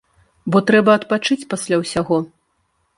[0.55, 2.23] Бо трэба адпачыць пасля ўсяго.